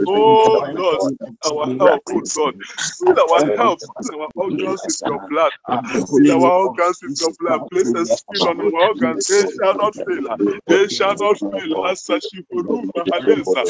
Oh 0.06 0.60
mighty 0.60 0.76
Lord, 0.76 1.02
name 1.02 1.18
of 1.20 1.34
seal 1.42 1.56
our 1.56 1.68
help, 1.80 2.02
oh 2.10 2.22
miraculously. 2.22 2.36
Lord. 2.36 2.56
I 2.78 2.90
Seal 2.98 3.14
our 3.30 3.42
help, 3.56 3.80
our 4.14 4.28
you 4.34 4.36
organs 4.36 4.86
us 4.86 5.02
your 5.06 5.20
uh, 5.20 5.28
blood. 5.30 5.52
in 5.68 5.88
the 5.92 6.02
Seal 6.02 6.32
holy 6.32 6.32
name 6.36 6.44
our 6.44 6.52
of 6.64 6.80
organs 6.80 7.00
with 7.02 7.14
your 7.20 7.32
blood. 7.38 7.60
Place 7.72 7.92
a 7.94 8.06
skin 8.06 8.46
on 8.46 8.60
our 8.60 8.70
organs. 8.88 9.24
They 9.28 9.46
shall 9.46 9.74
not 9.76 9.94
fail. 9.96 10.28
They 10.68 10.88
shall 10.88 11.16
not 11.16 11.38
fail. 11.52 11.74
the 11.74 11.80
Hasashi 11.84 12.44
Rupa 12.52 13.06
regeneration 13.06 13.12
Haleza. 13.12 13.64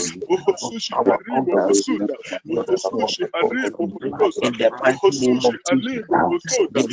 of 0.62 0.74
Mohosushi 0.78 0.94
our 0.96 1.18
Haribo 1.28 1.60
organs. 1.60 1.68
Hosuda. 1.68 2.16
Therefore, 2.66 3.14
Mohosushi 3.14 3.28
Haribo 3.34 3.88
Hotosa. 3.92 4.48
in 4.48 4.58
the 4.58 4.70
mighty 4.80 5.18
name 5.18 5.40
Mohosushi 5.40 5.46
of 5.46 5.56
Jesus, 5.66 6.06
Halibo 6.06 6.22
uh, 6.22 6.28
Hosoda. 6.28 6.84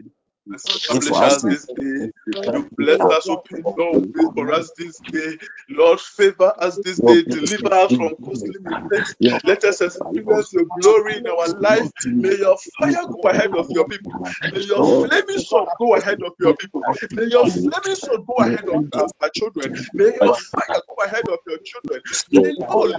Establish 0.54 1.22
us, 1.22 1.44
this 1.44 1.68
day. 1.80 2.12
You 2.52 2.70
bless 2.78 3.10
us, 3.10 3.30
open 3.30 3.64
oh, 3.66 3.76
door 3.78 4.02
for 4.36 4.52
us 4.54 4.72
this 4.78 5.02
day. 5.12 5.38
Lord, 5.70 6.00
favor 6.00 6.54
us 6.60 6.80
this 6.80 7.00
day. 7.00 7.24
Deliver 7.24 7.74
us 7.74 7.94
from 7.96 8.16
costly 8.24 8.60
mistakes. 8.62 9.16
Let 9.46 9.64
us 9.64 9.82
experience 9.82 10.54
your 10.54 10.66
glory 10.82 11.18
in 11.18 11.28
our 11.28 11.48
life. 11.60 11.90
May 12.20 12.36
your 12.38 12.58
fire 12.80 13.08
go 13.12 13.30
ahead 13.30 13.56
of 13.56 13.68
your 13.74 13.86
people. 13.88 14.14
May 14.52 14.62
your 14.62 14.84
flaming 14.84 15.38
sword 15.40 15.70
go 15.80 15.96
ahead 15.96 16.22
of 16.26 16.34
your 16.40 16.56
people. 16.56 16.86
May 17.14 17.26
your 17.26 17.48
flaming 17.48 17.96
sword 17.96 18.22
go 18.28 18.36
ahead 18.44 18.68
of 18.68 18.82
our, 19.22 19.30
children. 19.34 19.72
May 19.94 20.12
your 20.22 20.36
fire 20.36 20.82
go 20.90 21.04
ahead 21.06 21.30
of 21.30 21.40
your 21.48 21.60
children. 21.64 22.02
May 22.32 22.54
oh, 22.70 22.92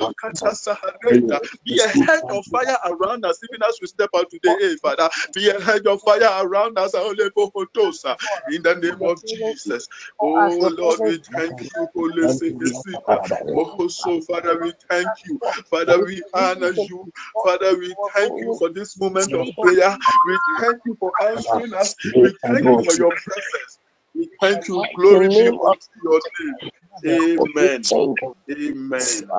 Sahareta, 0.54 1.40
be 1.64 1.78
a 1.80 1.88
hedge 1.88 2.24
of 2.30 2.44
fire 2.46 2.76
around 2.86 3.24
us, 3.24 3.38
even 3.44 3.62
as 3.62 3.78
we 3.80 3.86
step 3.86 4.10
out 4.16 4.30
today, 4.30 4.54
hey, 4.60 4.76
Father. 4.76 5.08
Be 5.34 5.48
a 5.50 5.60
hedge 5.60 5.86
of 5.86 6.00
fire 6.02 6.44
around 6.46 6.78
us, 6.78 6.94
Aolebohotosa, 7.36 8.16
in 8.48 8.62
the 8.62 8.74
name 8.76 9.02
of 9.02 9.24
Jesus. 9.26 9.88
Oh 10.20 10.68
Lord, 10.78 11.00
we 11.04 11.18
thank 11.36 11.56
you, 11.74 11.88
Holy 11.94 12.26
Sekesita. 12.28 13.20
Mohoso, 13.54 14.24
Father, 14.24 14.58
we 14.60 14.72
thank 14.90 15.12
you. 15.26 15.40
Father, 15.70 16.04
we 16.04 16.22
honor 16.32 16.72
you. 16.72 17.10
Father, 17.42 17.76
we 17.78 17.96
thank 18.14 18.40
you 18.40 18.52
for 18.58 18.70
this 18.70 18.98
moment 18.98 19.34
of 19.34 19.48
prayer. 19.60 19.96
We 20.24 20.38
thank 20.58 20.78
you 20.84 20.96
for 20.98 21.12
answering 21.22 21.74
us. 21.74 21.94
We 22.20 22.36
thank 22.50 22.70
you 22.70 22.80
for 22.84 22.94
your 22.96 23.12
presence. 23.24 23.78
We 24.14 24.30
thank 24.40 24.68
you. 24.68 24.88
Glory 24.94 25.28
be 25.30 25.48
unto 25.48 25.78
your 26.02 26.20
name. 26.38 26.58
Amen. 27.06 27.84
Amen. 27.92 28.30
Amen. 28.50 29.30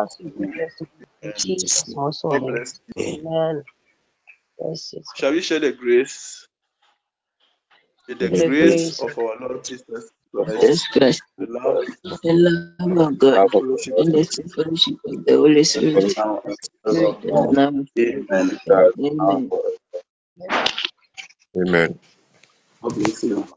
Jesus, 1.37 1.95
most 1.95 2.23
God 2.29 2.41
holy. 2.41 2.51
bless 2.51 2.79
you. 2.97 3.03
Amen. 3.05 3.63
Shall 5.15 5.31
we 5.31 5.41
share 5.41 5.59
the 5.59 5.71
grace? 5.73 6.47
May 8.07 8.13
the 8.13 8.29
The 8.29 8.45
grace 8.47 8.99
grace 8.99 9.01
of 9.01 9.17
our 9.17 9.35
Lord 9.39 9.63
Jesus 9.63 10.11
of 10.35 10.45
Christ, 10.45 10.61
Jesus 10.61 10.87
Christ, 10.87 11.23
the 11.37 11.47
love, 11.47 11.85
the 12.21 12.33
love 12.33 12.97
of 12.97 13.17
God, 13.17 13.33
and 13.37 13.51
fellowship 13.51 13.93
and 13.97 14.13
the 14.13 14.23
sweet 14.23 14.51
fellowship 14.51 14.95
of 15.05 15.25
the 15.25 15.33
Holy 15.33 15.63
Spirit, 15.63 16.15
now 16.17 16.41
and 16.45 16.57
Spirit 16.61 17.17
and 17.23 17.31
forevermore. 17.31 17.53
now. 17.53 17.71
Amen. 17.97 19.49
Amen. 21.57 21.99
God 22.81 22.95
bless 22.95 23.23
you. 23.23 23.47